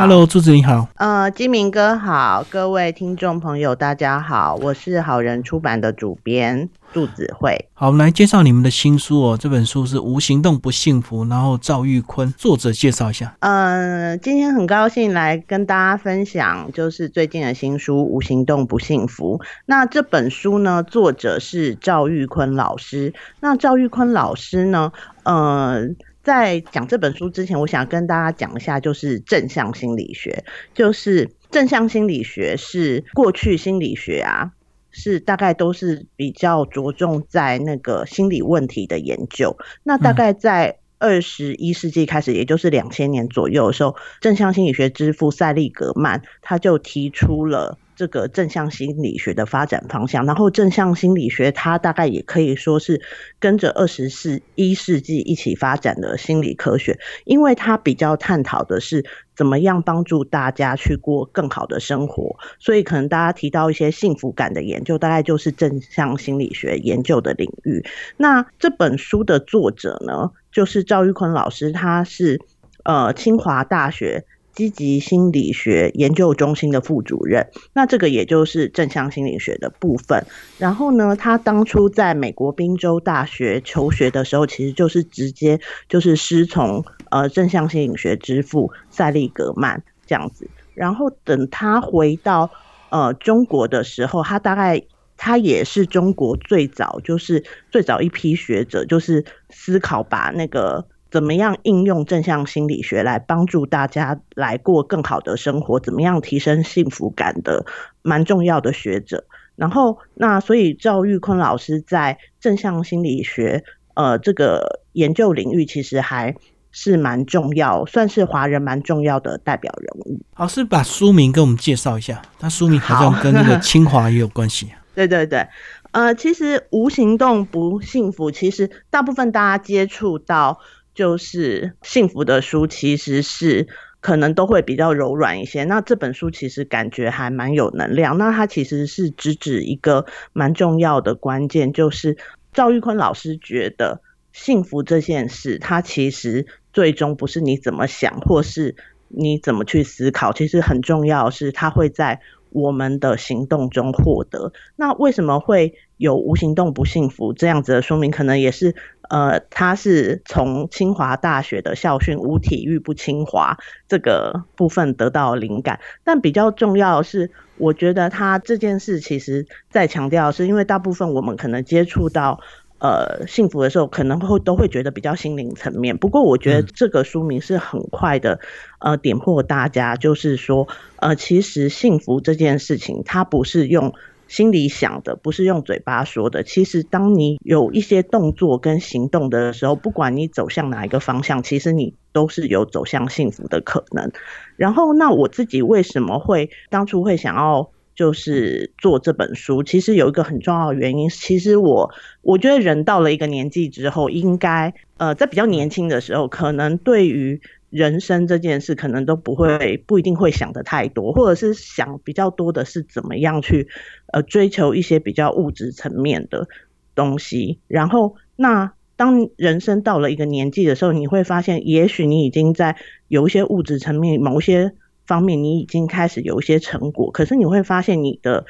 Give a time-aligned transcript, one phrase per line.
[0.00, 0.88] Hello，朱子你好。
[0.94, 7.66] 呃，金明哥好，各位听众朋友大家好，我是好人出版的主编祝子慧。
[7.74, 9.36] 好，我们来介绍你们的新书哦。
[9.36, 13.34] 这本书是《无行动不幸福》，然后赵玉坤作者介绍一下。
[13.40, 19.38] 呃，今天很高兴来跟大家分享，就是最近的新书《无行动不幸福》。
[19.66, 23.12] 那这本书呢，作者是赵玉坤老师。
[23.40, 24.92] 那赵玉坤老师呢，
[25.24, 25.88] 呃。
[26.28, 30.44] 在讲这本书之前，我想跟大家讲一下，就是正向心理学。
[30.74, 34.52] 就是正向心理学是过去心理学啊，
[34.90, 39.56] 是大概都是比较着重在那个心理问题的研究。
[39.82, 47.78] 那大概在二十一世纪开始，也就是两千年左右的时候，正向心理学之父塞利格曼他就提出了。
[47.98, 53.02] 这个正向心理学的发展方向，然后正向心理学它大概也可以说是
[53.40, 67.84] 跟着二十世一世纪一起发展的心理科学，因为它比较探讨的是怎么样帮助大家去过更好的生活，所以可能大家提到一些幸福感的研究，大概就是正向心理学研究的领域。
[68.16, 72.40] 那这本书的作者呢，就是赵玉坤老师，他是
[72.84, 74.24] 呃清华大学。
[74.58, 80.26] 积极心理学研究中心的副主任，那这个也就是正向心理学的部分。
[80.58, 90.50] 然后呢，他当初在美国宾州大学求学的时候，其实就是直接就是师从呃正向心理学之父塞利格曼这样子。
[90.74, 92.50] 然后等他回到
[92.90, 94.82] 呃中国的时候，他大概
[95.16, 100.84] 他也是中国最早就是最早一批学者，就是思考把那个。
[101.10, 105.80] 怎么样应用正向心理学来帮助大家来过更好的生活？
[105.80, 107.64] 怎么样提升幸福感的
[108.02, 109.24] 蛮重要的学者。
[109.56, 113.64] 然后，那所以赵玉坤老师在正向心理学
[113.94, 116.36] 呃这个研究领域其实还
[116.70, 120.20] 是蛮重要，算是华人蛮重要的代表人物。
[120.36, 122.22] 老师把书名跟我们介绍一下。
[122.38, 124.68] 他书名好像跟那个 清华也有关系。
[124.94, 125.48] 对对对，
[125.92, 130.60] 呃，其实无行动不幸福，其实大部分大家接触到。
[130.98, 133.68] 就是幸福的书，其实是
[134.00, 135.62] 可能都会比较柔软一些。
[135.62, 138.18] 那这本书其实感觉还蛮有能量。
[138.18, 142.16] 那它其实是直指一个蛮重要的关键，就是
[142.52, 148.74] 赵玉坤老师觉得幸福这件事，它其实最终不是你怎么想，或是
[149.06, 152.20] 你怎么去思考，其实很重要是它会在
[152.50, 154.52] 我们的行动中获得。
[154.74, 158.10] 那为什么会有无行动不幸福这样子的说明？
[158.10, 158.74] 可能也是。
[159.08, 163.56] 呃，他是从清华大学的校训“无体育不清华”
[163.88, 172.40] 这个部分得到灵感，但比较重要的是，我觉得他这件事其实在强调，是因为大部分我们可能接触到
[172.78, 175.96] 呃幸福的时候，可能会都会觉得比较心灵层面。
[175.96, 178.40] 不过，我觉得这个书名是很快的，
[178.78, 183.94] 呃，点破大家，就是说，呃，其实幸福这件事情，它不是用。
[184.28, 186.42] 心里想的不是用嘴巴说的。
[186.42, 194.12] 其实，当你有一些动作跟行动的时候，不管你走向哪一个方向，其实你都是有走向幸福的可能。
[194.56, 199.62] 然后，那我自己为什么会当初会想要就是做这本书？
[199.62, 213.68] 其实有一个很重要的原因，其实我我觉得人到了一个年纪之后，应该呃在比较年轻的时候，可能对于人生这件事可能都不会不一定会想的太多，或者是想比较多的是怎么样去
[214.12, 216.48] 呃追求一些比较物质层面的
[216.94, 217.58] 东西。
[217.68, 222.76] 然后，那当人生到了一个年纪的时候，你会发现，也许你已经在
[223.08, 224.72] 有一些物质层面某些
[225.06, 228.46] 方面，你已经开始有一些成果，可是你会发现你的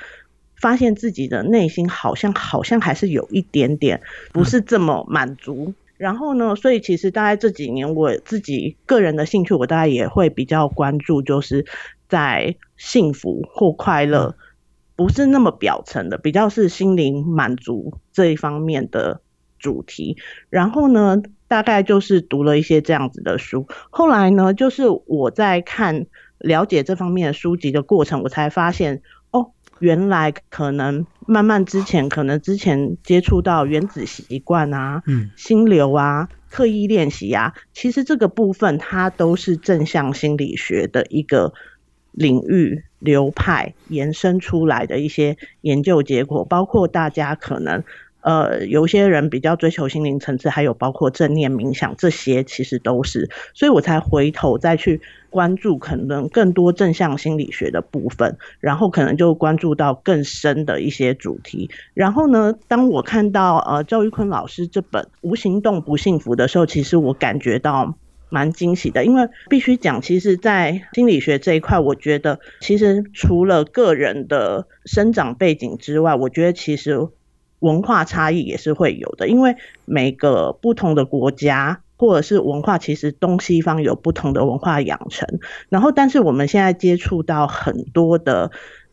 [0.57, 4.01] 发现自己的内心好像好像还是有一点点
[4.33, 5.75] 不是这么满足。
[5.99, 6.57] 然后呢？
[6.57, 11.67] 所以其实大概这几年，我自己个人的兴趣，我大概也会比较关注，就是
[12.09, 14.37] 在幸福或快乐，
[14.95, 19.21] 不是那么表层的，比较是心灵满足这一方面的
[19.59, 20.17] 主题。
[20.49, 23.67] 然后呢，大概就是读了一些这样子的书。
[23.91, 26.07] 后来呢，就是我在看
[26.39, 29.03] 了解这方面的书籍的过程，我才发现。
[29.79, 41.53] 原来可能慢慢之前可能之前接触到原子习惯啊，嗯，心流啊，刻意练习啊，其实这个部分它都是正向心理学的一个
[42.13, 47.85] 领域流派延伸出来的一些研究结果，包括大家可能。
[48.21, 61.71] 呃，有些人比较追求心灵层次，还有包括正念冥想这些，其实都是，所以我才回头再去关注可能更多正向心理学的部分，然后可能就关注到更深的一些主题。
[61.95, 67.97] 然后呢，当我看到呃赵玉坤老师这本《无行动不幸福》的时候，其实我感觉到
[68.31, 77.09] 蛮惊喜的，因为必须讲，其实，在心理学这一块，我觉得其实除了个人的生长背景之外，我觉得其实
[77.61, 85.29] 文化差异也是会有的，因为每个不同的国家或者是文化，其实东西方有不同的文化养成，
[85.69, 88.51] 然后但是我们现在接触到很多的。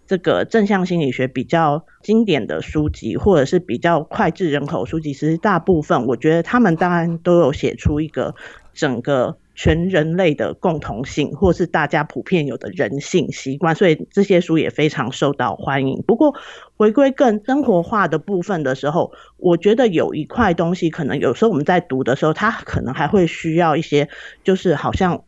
[0.07, 8.35] 这个正向心理学比较经典的书籍，或者是比较脍炙人口书籍，其实大部分我觉得他们当然都有写出一个
[8.71, 16.03] 整个全人类的共同性，或是大家普遍有的人性习惯，所以这些书也非常受到欢迎。
[16.05, 16.35] 不过
[16.77, 24.09] 回归更生活化的部分的时候，我觉得有一块东西，可能有时候我们在读的时候，它可能还会需要一些，
[24.43, 25.23] 就是好像。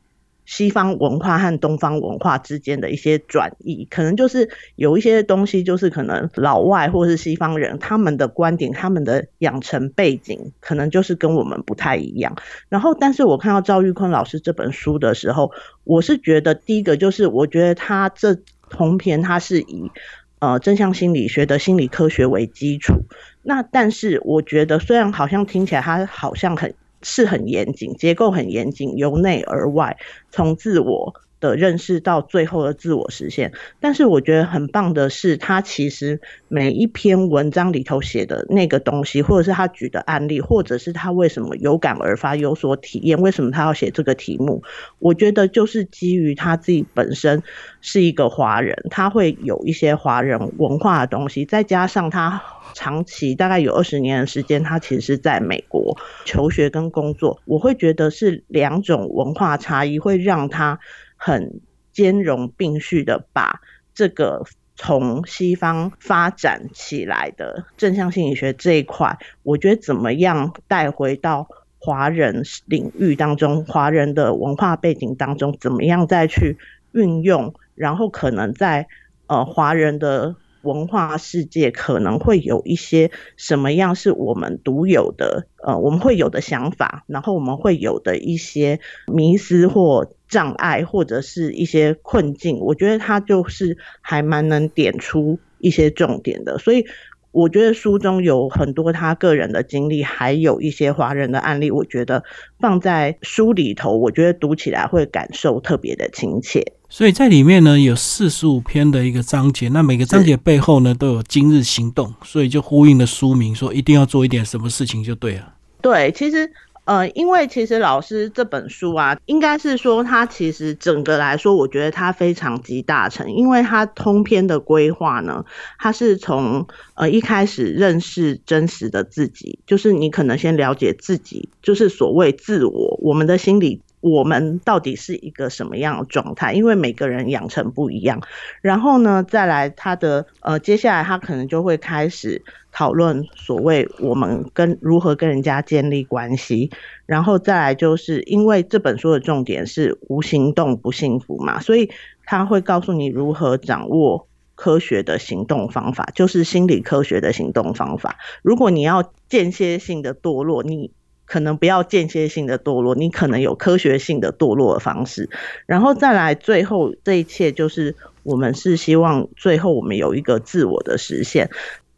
[0.48, 12.38] 西方文化和东方文化之间的一些转移，可能就是有一些东西，就是可能老外或是西方人他们的观点、他们的养成背景，可能就是跟我们不太一样。
[12.70, 15.52] 然后，但是我看到赵玉坤老师这本书的时候，
[15.84, 18.38] 我是觉得第一个就是，我觉得他这
[18.70, 19.92] 同篇他是以
[20.40, 23.04] 呃正向心理学的心理科学为基础。
[23.44, 26.74] 那但是我觉得，虽然好像听起来他好像很。
[27.02, 29.98] 是很严谨，结构很严谨，由内而外，
[30.32, 33.54] 从自我的认识到最后的自我实现。
[33.80, 44.64] 但是我觉得很棒的是，他其实每一篇文章里头写的那个东西，或者是他举的案例，或者是他为什么有感而发、有所体验，为什么他要写这个题目，
[44.98, 47.44] 我觉得就是基于他自己本身
[47.82, 52.42] 是一个华人，他会有一些华人文化的东西，再加上他。
[52.78, 57.42] 长期大概有二十年的时间，他其实是在美国求学跟工作。
[57.46, 60.80] 我会觉得是两种文化差异，会让他
[61.16, 61.60] 很
[61.92, 63.62] 兼容并蓄的把
[63.96, 64.44] 这个
[64.76, 71.48] 从西方发展起来的正向心理学这一块，我觉得怎么样带回到
[71.80, 76.60] 华人领域当中，华人的文化背景当中，怎么样再去
[76.92, 78.88] 运用，然后可能在
[79.26, 80.36] 呃华人的。
[80.68, 92.60] 文化世界可能会有一些什么样是我们独有的，呃，我们会有的想法，然后我们会有的一些迷思或障碍，或者是一些困境。
[92.60, 96.86] 我觉得他就是还蛮能点出一些重点的，所以
[97.32, 102.24] 我觉得书中有很多他个人的经历，还有一些华人的案例，我觉得
[102.60, 106.74] 放在书里头，我觉得读起来会感受特别的亲切。
[106.90, 115.54] 所以在里面呢有四十五篇的一个章节，那每个章节背后呢都有今日行动，所以就呼应了书名，说一定要做一点什么事情就对了。
[115.82, 116.50] 对，其实
[116.86, 125.44] 呃，因为其实老师这本书啊，应该是说它其实整个来说，我觉得它非常集大成，因为它通篇的规划呢，
[125.78, 133.82] 它是从呃一开始认识真实的自己，就是你可能先了解自己，就是所谓自我，我们的心理。
[134.00, 136.54] 我们到底是一个什么样的状态？
[136.54, 138.22] 因为每个人养成不一样。
[138.62, 146.70] 然后呢，再来他的呃，接下来他可能就会开始讨论所谓我们跟如何跟人家建立关系。
[147.08, 151.90] 然后再来就是因为这本书的重点是无行动不幸福嘛，所以
[152.24, 158.18] 他会告诉你如何掌握科学的行动方法，就是心理科学的行动方法。
[158.44, 160.92] 如果你要间歇性的堕落，你。
[161.28, 165.30] 可能不要间歇性的堕落，你可能有科学性的堕落的方式，
[165.68, 167.94] 然后再来最后这一切就是
[168.24, 171.50] 我们是希望最后我们有一个自我的实现。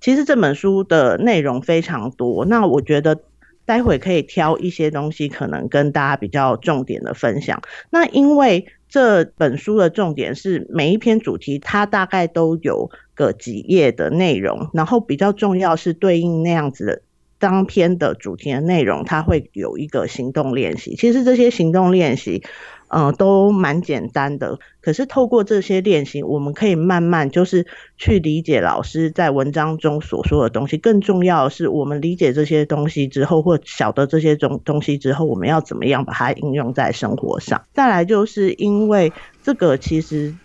[0.01, 3.19] 其实这本书的内容非常多，那我觉得
[3.65, 7.61] 待会可以挑一些东西，可能跟大家比较重点的分享。
[7.91, 17.01] 那因为这本书的重点是每一篇主题它大概都有个几页的内容，然后比较重要是对应那样子的。
[17.39, 20.95] 当篇的主题的内容，它会有一个行动练习。
[20.95, 22.43] 其实这些行动练习，
[22.89, 24.59] 呃，都蛮简单的。
[24.81, 27.65] 可是透过这些练习，我们可以慢慢就是
[27.97, 30.77] 去理解老师在文章中所说的东西。
[30.77, 37.63] 更重要的是，我们理解这些东西之后，或晓得这些东东西之后，我们要怎么样把它应用在生活上？
[37.73, 40.35] 再来就是因为这个其实。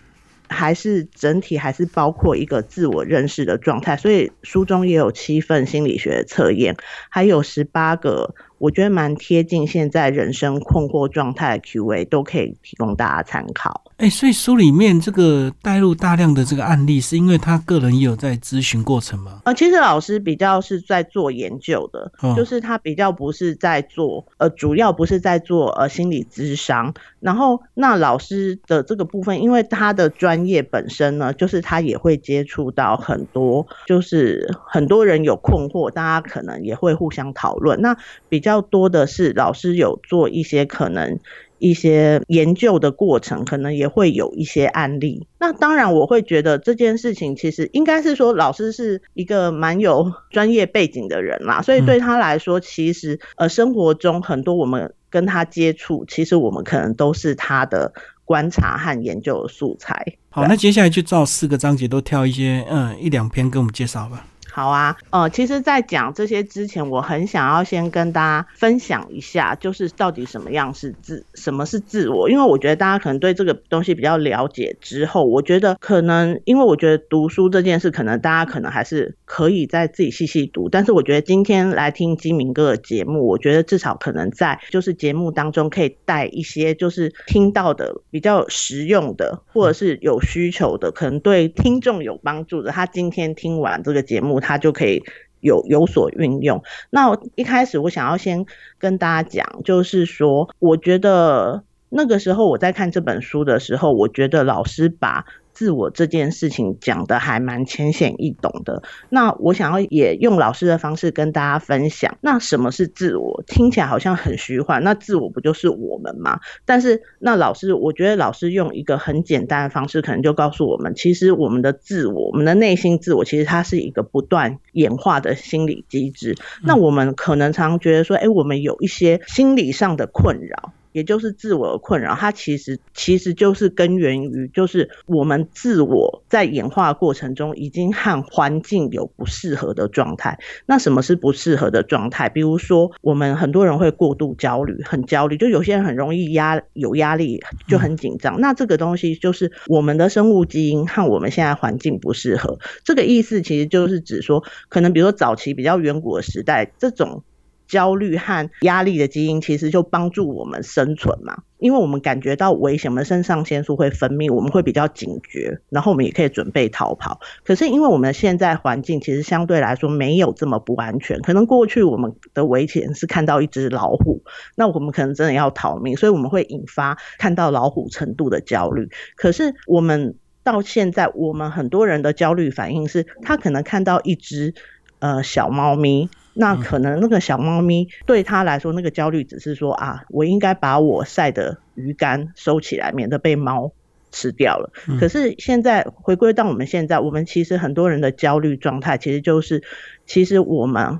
[0.47, 6.75] 还是整体还是包括一个自我认识的状态，所以书中也有七份心理学测验，
[7.09, 8.35] 还有十八个。
[8.57, 13.83] 我觉得蛮贴近现在人生困惑状态的 Q&A，都可以提供大家参考。
[13.97, 19.39] 哎，所以书里面这个带入大量的这个案例，是因为他个人也有在咨询过程吗？
[19.45, 26.93] 呃，其实老师比较是在做研究的，就是他比较不是在做，呃，主要不是在做呃心理咨商。
[27.21, 37.79] 然后那老师的这个部分，因为他的专业本身呢，就是他也会接触到很多，就是很多人有困惑，大家可能也会互相讨论。
[37.79, 37.95] 那
[38.27, 41.19] 比较多的是老师有做一些可能
[41.59, 45.27] 一些研究的过程，可能也会有一些案例。
[45.39, 57.93] 那当然，我会觉得这件事情其实应该是说，老师是一个蛮有专业背景的人啦，所以对他来说，其实呃，生活中很多我们跟他接触，其实我们可能都是他的
[58.25, 60.17] 观察和研究的素材。
[60.29, 64.25] 好，那接下来就照四个章节都挑一些嗯一两篇跟我们介绍吧。
[64.55, 72.29] 好啊，呃，其实，在讲这些之前，我很想要先跟大家分享一下，就是到底什么样是自，什么是自我？
[72.29, 80.69] 因为我觉得大家可能对这个东西比较了解之后，我觉得可能，因为我觉得读书这件事，可能大家可能还是可以再自己细细读。
[80.69, 92.71] 但是，我觉得今天来听金明哥的节目，我觉得至少可能在就是节目当中可以带一些就是听到的比较实用的，或者是有需求的，可能对听众有帮助的。
[92.71, 94.44] 他今天听完这个节目。
[94.45, 95.03] 他就可以
[95.39, 96.63] 有有所运用。
[96.89, 98.45] 那一开始我想要先
[98.77, 105.25] 跟大家讲，就是说，我觉得那个时候我在看这本书的时候，我觉得老师把。
[105.55, 112.17] 自我这件事情讲的还蛮浅显易懂的，那我想要也用老师的方式跟大家分享。
[112.21, 113.43] 那什么是自我？
[113.47, 116.41] 听起来好像很虚幻，那自我不就是我们吗？
[116.65, 126.35] 但是那老师，我觉得老师用一个很简单的方式，可能就告诉我们，其实我们的自我，我们的内心自我，其实它是一个不断演化的心理机制。
[126.63, 130.73] 那我们可能常觉得说，哎，我们有一些心理上的困扰。
[130.95, 140.39] 也就是自我的困扰，它其实其实就是根源于，就是我们自我在演化过程中已经和环境有不适合的状态。
[140.65, 142.29] 那什么是不适合的状态？
[142.29, 148.39] 比如说，我们很多人会过度焦虑，很焦虑，就有些人很容易压有压力，就很紧张。
[148.39, 152.57] 那这个东西就是我们的生物基因和我们现在环境不适合。
[152.85, 157.21] 这个意思其实就是指说，可能比如说早期比较远古的时代，这种。
[157.67, 167.19] 焦虑和压力的基因其实就帮助我们生存嘛，因为我们感觉到危险，我们肾上腺素会分泌，我们会比较警觉，然后我们也可以准备逃跑。
[167.43, 174.23] 可是因为我们现在环境其实相对来说没有这么不安全，可能过去我们的危险是看到一只老虎，
[174.55, 178.89] 那我们可能真的要逃命，所以我们会引发看到老虎程度的焦虑。
[179.15, 184.53] 可是我们到现在，我们很多人的焦虑反应是，他可能看到一只
[184.99, 186.09] 呃小猫咪。
[186.37, 193.71] 那可能那个小猫咪对他来说，那个焦虑只是说啊，我应该把我晒的鱼干收起来，免得被猫
[194.11, 194.71] 吃掉了。
[194.99, 199.63] 可是现在回归到我们现在，我们其实很多人的焦虑状态，其实就是
[200.05, 200.99] 其实我们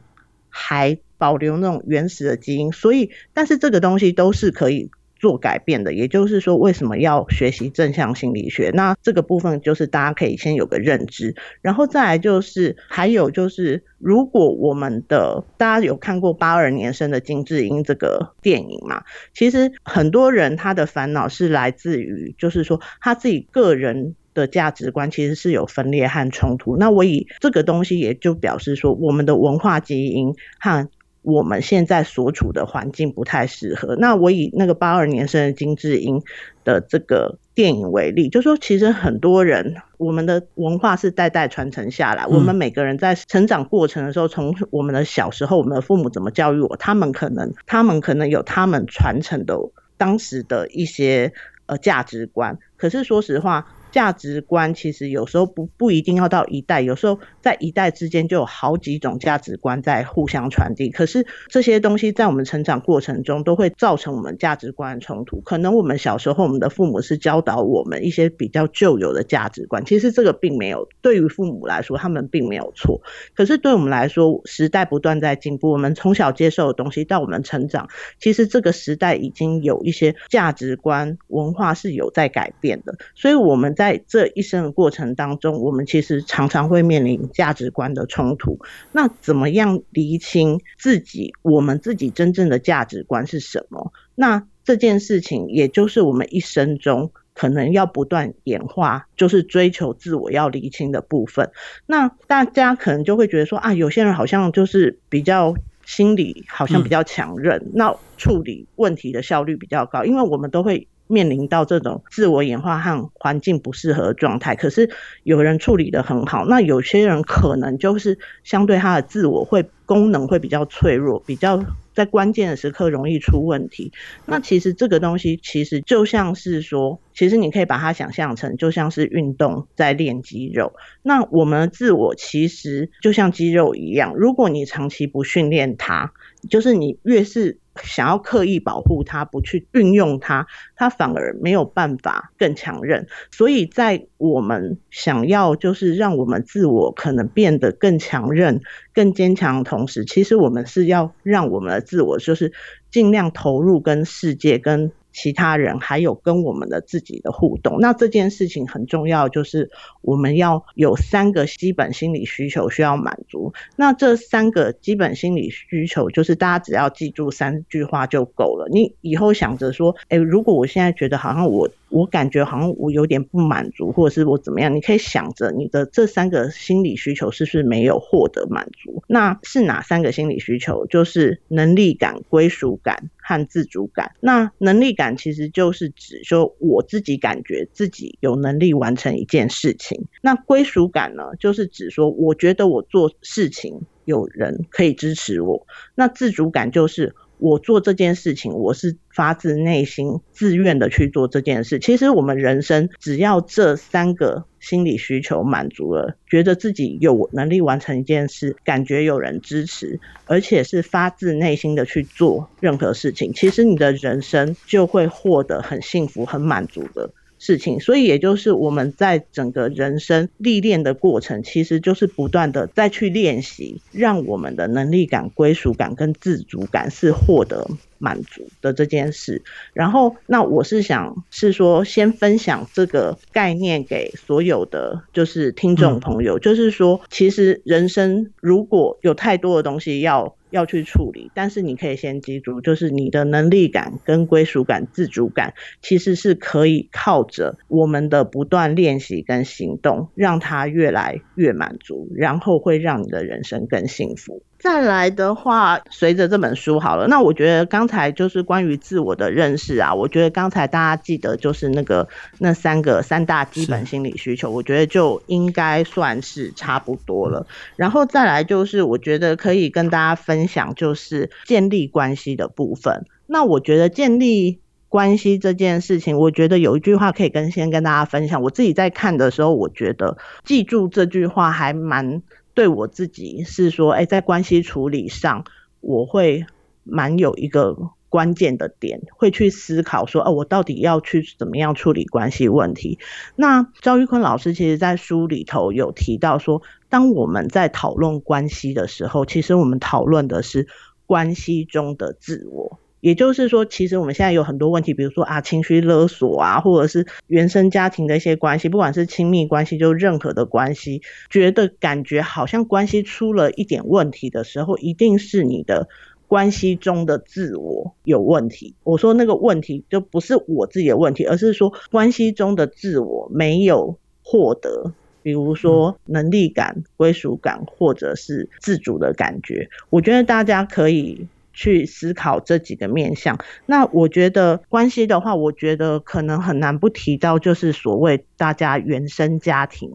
[0.49, 4.89] 还保留那种原始的基因，所以但是这个东西都是可以。
[5.17, 8.71] 做改变的，也就是说，为什么要学习正向心理学？
[8.73, 19.03] 那这个部分就是大家可以先有个认知，然后再来就是还有就是，如果我们的大家有看过八二年生的金智英这个电影嘛？
[19.33, 26.77] 其实很多人他的烦恼是来自于，就是说他自己个人的价值观其实是有分裂和冲突。
[26.77, 30.89] 那我以这个东西也就表示说，我们的文化基因和。
[31.25, 33.95] 我们现在所处的环境不太适合。
[33.95, 36.21] 那我以那个八二年生的金智英
[36.63, 42.27] 的这个电影为例，就说其实很多人，我们的文化是代代传承下来。
[42.27, 49.57] 我们每个人在成长过程的时候，从我们的小时候，我们的父母怎么教育我，他们可能他们可能有他们传承的
[49.97, 51.33] 当时的一些
[51.65, 52.59] 呃价值观。
[52.77, 53.67] 可是说实话。
[53.95, 60.89] 价值观其实有时候不不一定要到一代，有时候在一代之间就有好几种价值观在互相传递。
[60.89, 65.39] 可是这些东西在我们成长过程中都会造成我们价值观的冲突。
[65.39, 73.01] 可能我们小时候我们的父母是教导我们一些比较旧有的价值观，其实这个并没有对于父母来说他们并没有错。
[73.33, 77.87] 可是对我们来说，时代不断在进步，我们从小接受的东西到我们成长，
[78.19, 82.97] 其实这个时代已经有一些价值观文化是有在改变的。
[83.15, 88.57] 所以我们在在这一生的过程当中，我们其实常常会面临价值观的冲突。
[88.91, 93.93] 那怎么样厘清自己，我们自己真正的价值观是什么？
[94.15, 101.51] 那这件事情，也就是我们一生中可能要不断演化，就是追求自我要厘清的部分。
[101.85, 105.53] 那大家可能就会觉得说啊，有些人好像就是比较
[105.85, 110.87] 心理好像比较强韧，那处理问题的效率比较高，因为我们都会。
[111.07, 114.89] 面临到这种自我演化和环境不适合的状态，可是
[115.23, 123.91] 有人处理的很好，那有些人可能就是相对他的自我会功能会比较脆弱，比较在关键的时刻容易出问题。
[124.25, 130.73] 那其实这个东西其实就像是说，其实你可以把它想象成就像是运动在练肌肉。
[131.03, 136.11] 那我们的自我其实就像肌肉一样，如果你长期不训练它，
[136.49, 143.07] 就是你越是想要刻意保护它，不去运用它，它反而没有办法更强韧。
[143.31, 148.61] 所以在我们想要就是让我们自我可能变得更强韧、
[148.93, 152.53] 更坚强的同时，其实我们是要让我们的自我就是
[152.91, 154.91] 尽量投入跟世界跟。
[155.15, 163.53] 其他人还有跟我们的自己的互动，那这件事情很重要，就是我们要有三个基本心理需求需要满足。
[163.77, 168.67] 那这三个基本心理需求，就是大家只要记住三句话就够了。
[168.69, 171.69] 你以后想着说，哎，如果我现在觉得好像我。
[171.89, 174.75] 我感觉好像我有点不满足，或者是我怎么样？
[174.75, 179.01] 你可以想着你的这三个心理需求是不是没有获得满足？
[179.07, 180.87] 那是哪三个心理需求？
[180.87, 184.11] 就是能力感、归属感和自主感。
[184.19, 190.05] 那能力感其实就是指说我自己感觉自己有能力完成一件事情。
[190.21, 195.67] 那归属感呢，就是指说我觉得我做事情有人可以支持我。
[195.95, 197.13] 那自主感就是。
[197.37, 201.79] 我做这件事情，我是发自内心、自愿的去做这件事。
[201.79, 217.11] 其实我们人生只要这三个心理需求满足了，觉得自己有能力完成一件事，感觉有人支持，而且是发自内心的去做任何事情，其实你的人生就会获得很幸福、很满足的。
[217.37, 229.41] 事情，所以也就是我们在整个人生历练的过程，其实就是不断的再去练习，让我们的能力感、归属感跟自主感是获得满足的这件事。
[229.73, 240.35] 然后，那我是想是说，先分享这个概念给所有的就是听众朋友，就是说，其实人生如果有太多的东西要。
[240.55, 254.41] 要去处理，但是你可以先记住，就是你的能力感、跟归属感、自主感，其实是可以靠着我们的不断练习跟行动，让它越来越满足，然后会让你的人生更幸福。
[254.65, 267.45] 再来的话，随着这本书好了，那我觉得刚才就是关于自我的认识啊，我觉得刚才大家记得就是那个那三个三大基本心理需求，我觉得就应该算是差不多了。
[267.75, 273.05] 然后再来就是我觉得可以跟大家分享就是建立关系的部分。
[273.27, 278.41] 那我觉得建立关系这件事情，我觉得有一句话可以跟先跟大家分享。
[278.41, 282.23] 我自己在看的时候，我觉得记住这句话还蛮。
[282.55, 285.45] 对我自己是说，哎，在关系处理上，
[285.81, 286.45] 我会
[286.83, 287.77] 蛮有一个
[288.09, 292.97] 关键的点，会去思考说，哦，我到底要去怎么样处理关系问题？
[293.35, 300.67] 那赵玉坤老师其实在书里头有提到说，当我们在讨论关系的时候，其实我们讨论的是
[301.05, 302.79] 关系中的自我。
[303.05, 315.87] 也就是说，其实我们现在有很多问题，比如说啊，情绪勒索啊，或者是原生家庭的一些关系，不管是亲密关系，就任何的关系，觉得感觉好像关系出了一点问题的时候，一定是你的
[316.27, 318.73] 关系中的自我有问题。
[318.83, 329.69] 我说那个问题就不是我自己的问题，而是说关系中的自我没有获得，比如说能力感、归属感，或者是自主的感觉。
[329.91, 331.27] 我觉得大家可以。
[331.55, 339.89] 去思考这几个面向，那我觉得关系的话，我觉得可能很难不提到，就是所谓大家原生家庭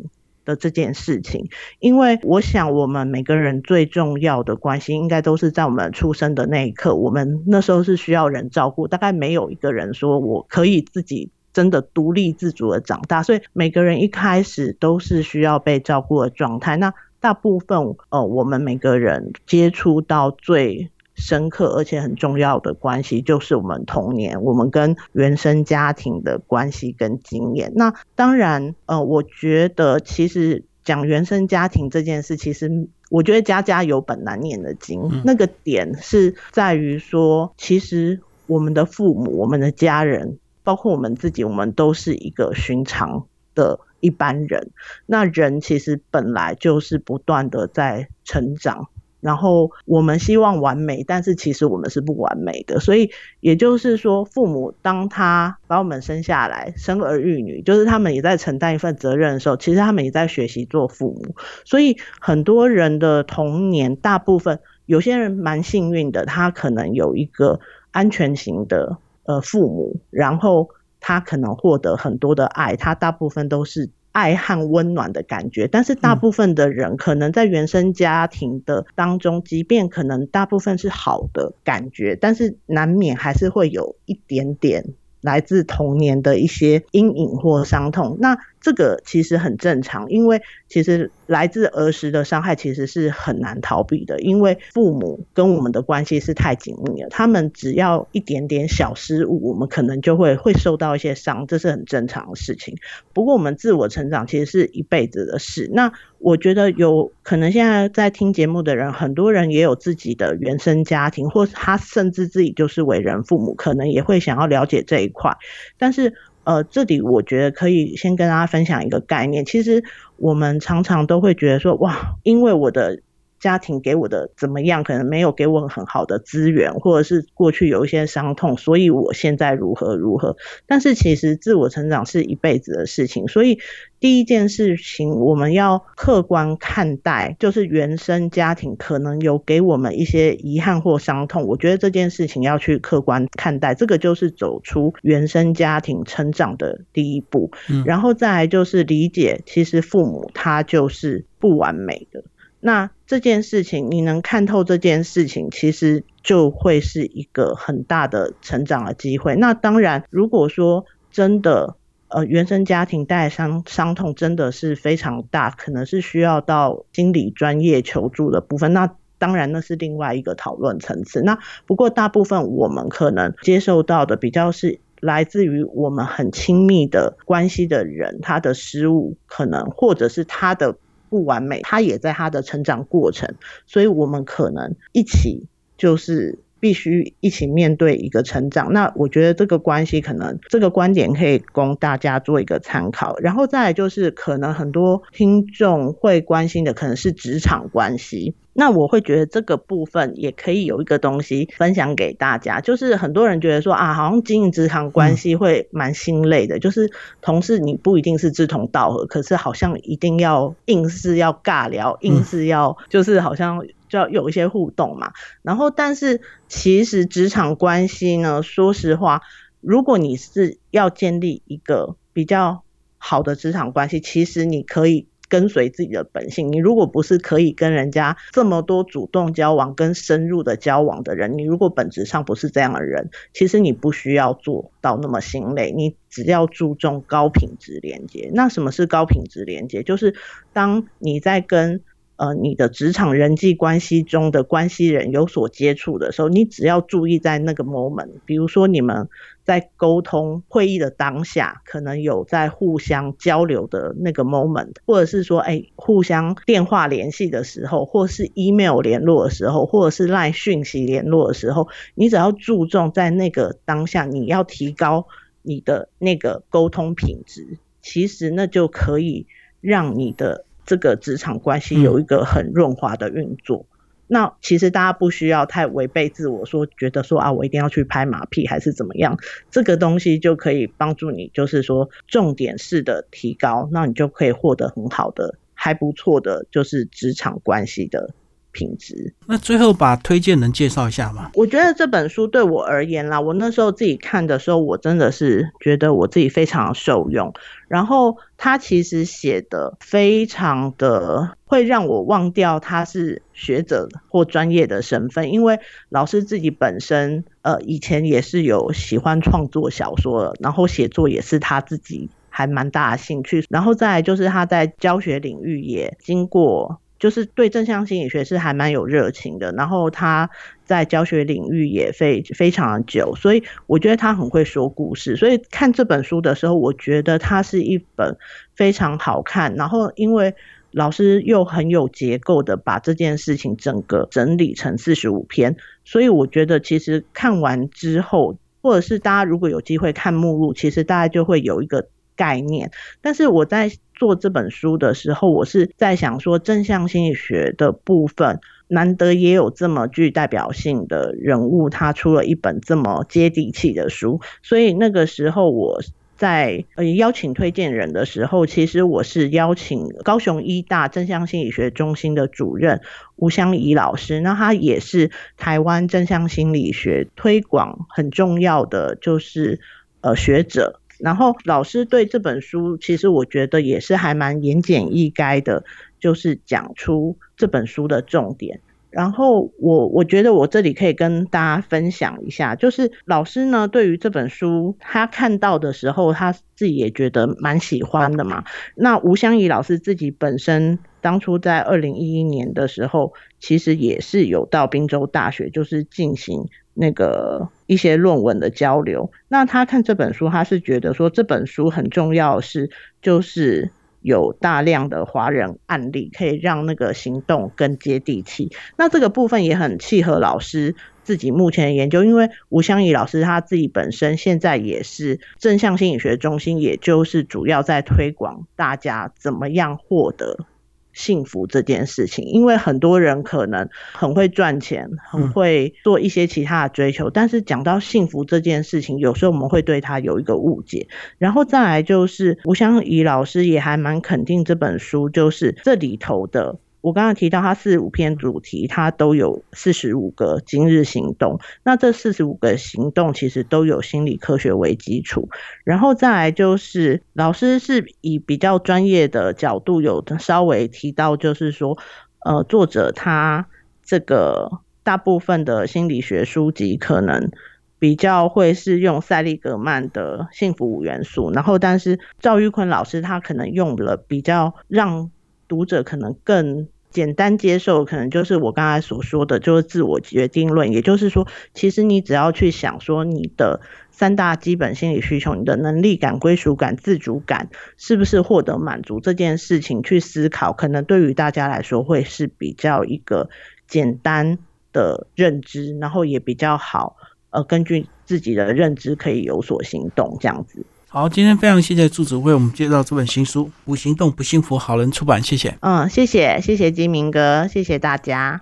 [0.45, 16.79] 的这件事情，因为我想我们每个人最重要的关系，应该都是在我们出生的那一刻，我们那时候是需要人照顾，大概没有一个人说我可以自己真的独立自主的长大，所以每个人一开始都是需要被照顾的状态。
[16.79, 27.73] 那大部分呃，我们每个人接触到最深刻而且很重要的关系，就是我们童年，我们跟原生家庭的关系跟经验。
[27.77, 35.23] 那当然，呃，我觉得其实讲原生家庭这件事，其实我觉得家家有本难念的经。
[35.25, 44.71] 那个点是在于说，其实我们的父母、我们的家人，包括我们自己，我们都是一个寻常的一般人。
[45.07, 48.89] 那人其实本来就是不断的在成长。
[49.21, 52.81] 然后我们希望完美，但是其实我们是不完美的。
[52.81, 61.35] 所以也就是说，父母当他把我们生下来，生儿育女，就是他们也在承担一份责任的时候，其实他们也在学习做父母。
[61.65, 73.91] 所以很多人的童年，大部分有些人蛮幸运的，他可能有一个安全型的呃父母，然后他可能获得很多的爱，他大部分都是。
[74.13, 75.69] 爱和温暖的感觉。
[75.69, 84.85] 但是大部分的人可能在原生家庭的当中，即便可能大部分是好的感觉，但是难免还是会有一点点。
[85.21, 102.77] 来自童年的一些阴影或伤痛，那这个其实很正常，因为其实来自儿时的伤害其实是很难逃避的，因为父母跟我们的关系是太紧密了，他们只要一点点小失误，我们可能就会会受到一些伤，这是很正常的事情。
[103.13, 105.93] 不过我们自我成长其实是一辈子的事，那。
[106.21, 115.35] 我觉得有可能现在在听节目的人，很多人也有自己的原生家庭，或他甚至自己就是为人父母，可能也会想要了解这一块。
[115.79, 116.13] 但是，
[116.45, 119.45] 呃，这里我觉得可以先跟大家分享一个概念。
[119.45, 119.83] 其实
[120.17, 123.01] 我们常常都会觉得说，哇，因为我的。
[123.41, 124.85] 家庭给我的怎么样？
[124.85, 130.37] 可能没有给我很好的资源，或者是过去有一些伤痛，所以我现在如何如何。
[130.67, 133.59] 但是其实自我成长是一辈子的事情，所以
[133.99, 141.47] 第一件事情我们要客观看待，就是原生家庭可能有给我们一些遗憾或伤痛。
[141.47, 147.51] 我觉得这件事情要去客观看待，这个就是走出原生家庭成长的第一步。
[147.87, 152.23] 然后再来就是理解，其实父母他就是不完美的。
[152.61, 159.35] 那这件事情，你能看透这件事情，其实就会是一个很大的成长的机会。
[159.35, 161.77] 那当然，如果说真的，
[162.09, 168.75] 呃，原生家庭带来伤伤痛真的是非常大，可能是需要到心理专业求助的部分。
[168.75, 171.23] 那当然，那是另外一个讨论层次。
[171.23, 180.77] 那不过大部分我们可能接受到的，比较是来自于我们很亲密的关系的人，他的失误，可能或者是他的。
[181.11, 183.35] 不完美，他也在他的成长过程，
[183.67, 188.73] 所以我们可能一起就是必须一起面对一个成长。
[188.73, 193.19] 那我觉得这个关系可能这个观点可以供大家做一个参考。
[193.19, 198.35] 然后再来就是可能很多听众会关心的可能是职场关系。
[198.61, 206.93] 那我会觉得这个部分也可以有一个东西分享给大家，就是很多人觉得说啊，好像经营职场关系会蛮心累的，就是
[207.23, 215.13] 同事你不一定是志同道合，可是好像一定要硬是要尬聊，硬是要就是好像就要有一些互动嘛。
[215.41, 219.23] 然后，但是其实职场关系呢，说实话，
[219.63, 222.63] 如果你是要建立一个比较
[222.99, 225.07] 好的职场关系，其实你可以。
[225.31, 238.31] 跟随自己的本性，你如果不是可以跟人家这么多主动交往、跟深入的交往的人，你如果本质上不是这样的人，其实你不需要做到那么心累，你只要注重高品质连接。
[238.35, 239.83] 那什么是高品质连接？
[239.85, 240.15] 就是
[240.53, 241.81] 当你在跟
[242.21, 249.09] 呃，你的职场人际关系中的关系人有所接触的时候，你只要注意在那个 moment，比如说你们
[249.43, 265.07] 在沟通会议的当下，可能有在互相交流的那个 moment，或者是说，哎，互相电话联系的时候，或是 email 联络的时候，或者是赖讯息联络的时候，你只要注重在那个当下，你要提高
[265.41, 269.27] 你的那个沟通品质，其实那就可以
[269.63, 270.45] 让你的。
[270.71, 273.67] 这个职场关系有一个很润滑的运作，
[274.07, 279.19] 那其实大家不需要太违背自我，说觉得说啊，我一定要去拍马屁还是怎么样，
[279.51, 288.11] 这个东西就可以帮助你，就是说重点式的提高，那你就可以获得很好的、还不错的，就是职场关系的。
[288.53, 289.15] 品质。
[289.27, 291.31] 那最后把推荐能介绍一下吗？
[291.35, 297.33] 我觉得这本书对我而言啦，我那时候自己看的时候，我真的是觉得我自己非常受用。
[297.69, 313.45] 然后他其实写的非常的会让我忘掉他是学者或专业的身份，因为老师自己本身呃以前也是有喜欢创作小说，然后写作也是他自己还蛮大的兴趣。
[313.49, 316.81] 然后再来就是他在教学领域也经过。
[317.01, 320.29] 就是对正向心理学是还蛮有热情的，然后他
[320.65, 325.17] 在教学领域也非非常的久，所以我觉得他很会说故事。
[325.17, 328.19] 所以看这本书的时候，我觉得它是一本
[328.55, 330.35] 非常好看，然后因为
[330.71, 341.89] 老师又很有结构的把这件事情整个整理成四十五篇，所以我觉得其实看完之后，或者是大家如果有机会看目录，其实大家就会有一个。
[342.21, 355.81] 概念，但是我在做这本书的时候，我是在想说正向心理学的部分，难得也有这么具代表性的人物，他出了一本这么接地气的书，所以那个时候我
[356.19, 356.67] 在
[356.99, 362.83] 邀请推荐人的时候，其实我是邀请高雄医大正向心理学中心的主任
[363.17, 369.61] 吴香怡老师，那他也是台湾正向心理学推广很重要的就是
[370.03, 370.80] 呃学者。
[371.01, 375.65] 然后老师对这本书，其实我觉得也是还蛮言简意赅的，
[375.99, 378.61] 就是讲出这本书的重点。
[378.91, 388.45] 然后我我觉得我这里可以跟大家分享一下，就是老师呢对于这本书他看到的时候，他自己也觉得蛮喜欢的嘛。
[388.75, 399.11] 那吴香怡老师自己本身当初在二零一一年的时候，其实也是有到滨州大学，就是进行那个一些论文的交流。
[399.29, 403.71] 那他看这本书，他是觉得说这本书很重要，是就是。
[404.01, 408.51] 有大量的华人案例，可以让那个行动更接地气。
[408.77, 420.47] 那这个部分也很契合老师自己目前的研究，因为吴香怡老师他自己本身现在也是正向心理学中心，也就是主要在推广大家怎么样获得。
[420.93, 430.89] 幸福这件事情，因为很多人可能很会赚钱，很会做一些其他的追求，但是讲到幸福这件事情，有时候我们会对他有一个误解。
[431.19, 436.59] 然后再来就是吴香怡老师也还蛮肯定这本书，就是这里头的。
[436.81, 441.39] 我刚刚提到，它四十五篇主题，它都有四十五个今日行动。
[441.63, 445.29] 那这四十五个行动其实都有心理科学为基础。
[445.65, 451.77] 然后再来就是，老师是以比较专业的角度，有稍微提到，就是说，
[452.25, 453.47] 呃，作者他
[453.85, 457.31] 这个大部分的心理学书籍可能
[457.79, 465.11] 比较会是用塞利格曼的幸福五元素，然后但是赵玉坤老师他可能用了比较让
[465.51, 470.73] 读者可能更简单接受，可能就是我刚才所说的，就是自我决定论。
[470.73, 473.61] 也就是说，其实你只要去想说，你的
[473.91, 483.29] 三大基本心理需求，你的能力感、归属感、自主感，是不是获得满足这件事情去思考，可能对于大家来说会是比较一个
[483.67, 484.39] 简单
[484.73, 486.97] 的认知，然后也比较好，
[487.31, 490.65] 呃，根据自己的认知可以有所行动，这样子。
[490.93, 495.57] 好，今天非常谢谢柱子为我们介绍这本新书《不行动不幸福》，好人出版，谢谢。
[495.61, 498.39] 嗯，谢谢，谢谢金明哥，谢谢大家。